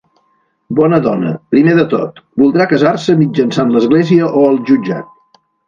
Bona 0.79 0.99
dona, 1.07 1.33
primer 1.55 1.75
de 1.81 1.85
tot, 1.91 2.17
voldrà 2.43 2.69
casar-se 2.73 3.17
mitjançant 3.21 3.77
l'església 3.79 4.33
o 4.43 4.51
el 4.51 4.61
jutjat? 4.73 5.17